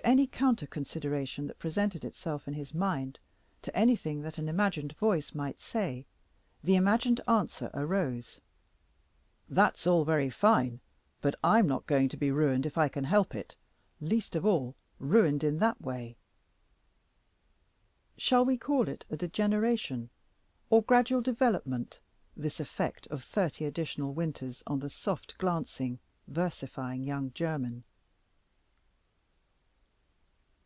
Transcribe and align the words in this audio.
To 0.00 0.06
any 0.06 0.26
counter 0.26 0.66
consideration 0.66 1.48
that 1.48 1.58
presented 1.58 2.02
itself 2.02 2.48
in 2.48 2.54
his 2.54 2.72
mind 2.72 3.18
to 3.60 3.76
anything 3.76 4.22
that 4.22 4.38
an 4.38 4.48
imagined 4.48 4.94
voice 4.94 5.34
might 5.34 5.60
say 5.60 6.06
the 6.64 6.76
imagined 6.76 7.20
answer 7.28 7.70
arose, 7.74 8.40
"That's 9.50 9.86
all 9.86 10.06
very 10.06 10.30
fine, 10.30 10.80
but 11.20 11.34
I'm 11.44 11.66
not 11.66 11.84
going 11.86 12.08
to 12.08 12.16
be 12.16 12.30
ruined 12.30 12.64
if 12.64 12.78
I 12.78 12.88
can 12.88 13.04
help 13.04 13.34
it 13.34 13.54
least 14.00 14.34
of 14.34 14.46
all, 14.46 14.76
ruined 14.98 15.44
in 15.44 15.58
that 15.58 15.78
way." 15.82 16.16
Shall 18.16 18.46
we 18.46 18.56
call 18.56 18.88
it 18.88 19.04
degeneration 19.14 20.08
or 20.70 20.80
gradual 20.82 21.20
development 21.20 22.00
this 22.34 22.60
effect 22.60 23.06
of 23.08 23.22
thirty 23.22 23.66
additional 23.66 24.14
winters 24.14 24.62
on 24.66 24.78
the 24.78 24.88
soft 24.88 25.36
glancing, 25.36 25.98
versifying 26.26 27.02
young 27.04 27.30
Jermyn? 27.32 27.84